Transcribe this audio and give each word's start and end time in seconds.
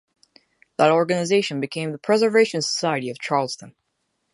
That 0.77 0.89
organization 0.89 1.61
became 1.61 1.91
the 1.91 1.99
Preservation 1.99 2.63
Society 2.63 3.11
of 3.11 3.19
Charleston. 3.19 3.75